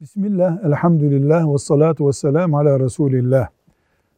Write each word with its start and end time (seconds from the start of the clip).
Bismillah, 0.00 0.64
elhamdülillah 0.64 1.54
ve 1.54 1.58
salatu 1.58 2.08
ve 2.08 2.12
selam 2.12 2.54
ala 2.54 2.80
Resulillah. 2.80 3.48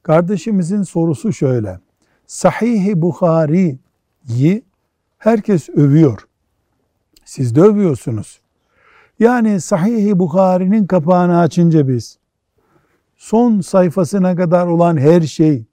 Kardeşimizin 0.02 0.82
sorusu 0.82 1.32
şöyle. 1.32 1.78
Sahih-i 2.26 3.02
Bukhari'yi 3.02 4.62
herkes 5.18 5.68
övüyor. 5.68 6.26
Siz 7.24 7.56
de 7.56 7.60
övüyorsunuz. 7.60 8.40
Yani 9.18 9.60
Sahih-i 9.60 10.18
Bukhari'nin 10.18 10.86
kapağını 10.86 11.38
açınca 11.38 11.88
biz 11.88 12.18
son 13.16 13.60
sayfasına 13.60 14.36
kadar 14.36 14.66
olan 14.66 14.96
her 14.96 15.20
şey 15.20 15.64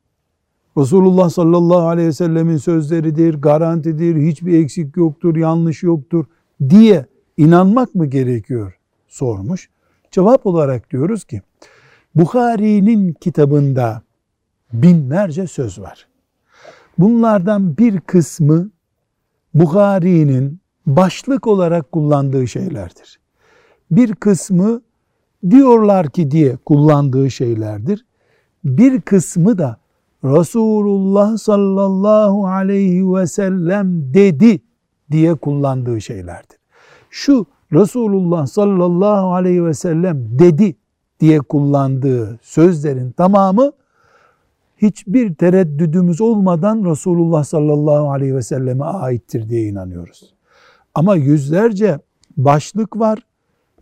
Resulullah 0.77 1.29
sallallahu 1.29 1.87
aleyhi 1.87 2.07
ve 2.07 2.13
sellemin 2.13 2.57
sözleridir, 2.57 3.33
garantidir, 3.33 4.27
hiçbir 4.27 4.63
eksik 4.63 4.97
yoktur, 4.97 5.35
yanlış 5.35 5.83
yoktur 5.83 6.25
diye 6.69 7.05
inanmak 7.37 7.95
mı 7.95 8.05
gerekiyor? 8.05 8.79
sormuş. 9.07 9.69
Cevap 10.11 10.45
olarak 10.45 10.91
diyoruz 10.91 11.23
ki 11.23 11.41
Bukhari'nin 12.15 13.13
kitabında 13.13 14.01
binlerce 14.73 15.47
söz 15.47 15.79
var. 15.79 16.07
Bunlardan 16.97 17.77
bir 17.77 17.99
kısmı 17.99 18.69
Bukhari'nin 19.53 20.59
başlık 20.85 21.47
olarak 21.47 21.91
kullandığı 21.91 22.47
şeylerdir. 22.47 23.19
Bir 23.91 24.15
kısmı 24.15 24.81
diyorlar 25.49 26.09
ki 26.09 26.31
diye 26.31 26.57
kullandığı 26.57 27.31
şeylerdir. 27.31 28.05
Bir 28.63 29.01
kısmı 29.01 29.57
da 29.57 29.77
Resulullah 30.23 31.37
sallallahu 31.37 32.47
aleyhi 32.47 33.13
ve 33.13 33.27
sellem 33.27 34.13
dedi 34.13 34.61
diye 35.11 35.35
kullandığı 35.35 36.01
şeylerdir. 36.01 36.57
Şu 37.09 37.45
Resulullah 37.73 38.47
sallallahu 38.47 39.33
aleyhi 39.33 39.65
ve 39.65 39.73
sellem 39.73 40.39
dedi 40.39 40.75
diye 41.19 41.39
kullandığı 41.39 42.39
sözlerin 42.41 43.11
tamamı 43.11 43.71
hiçbir 44.77 45.35
tereddüdümüz 45.35 46.21
olmadan 46.21 46.85
Resulullah 46.85 47.43
sallallahu 47.43 48.11
aleyhi 48.11 48.35
ve 48.35 48.41
selleme 48.41 48.85
aittir 48.85 49.49
diye 49.49 49.67
inanıyoruz. 49.67 50.33
Ama 50.95 51.15
yüzlerce 51.15 51.99
başlık 52.37 52.99
var 52.99 53.19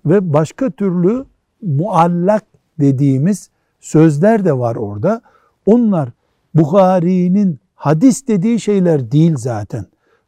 ve 0.06 0.34
başka 0.34 0.70
türlü 0.70 1.26
muallak 1.62 2.44
dediğimiz 2.80 3.50
sözler 3.80 4.46
de 4.46 4.58
var 4.58 4.76
orada. 4.76 5.22
Onlar 5.66 6.10
Bukhari'nin 6.56 7.60
hadis 7.76 8.28
dediği 8.28 8.60
şeyler 8.60 9.12
değil 9.12 9.36
zaten. 9.38 9.86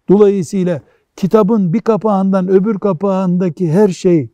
Dolayısıyla 0.09 0.81
kitabın 1.20 1.73
bir 1.73 1.81
kapağından 1.81 2.48
öbür 2.48 2.80
kapağındaki 2.80 3.72
her 3.72 3.88
şey 3.88 4.30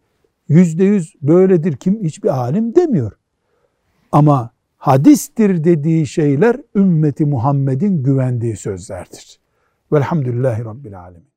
yüzde 0.48 0.84
yüz 0.84 1.16
böyledir 1.22 1.78
kim 1.78 2.04
hiçbir 2.04 2.30
alim 2.30 2.76
demiyor. 2.76 3.12
Ama 4.12 4.50
hadistir 4.78 5.64
dediği 5.64 6.08
şeyler 6.08 6.58
ümmeti 6.76 7.26
Muhammed'in 7.26 8.04
güvendiği 8.04 8.56
sözlerdir. 8.56 9.40
Velhamdülillahi 9.92 10.66
Rabbil 10.66 11.00
Alemin. 11.00 11.28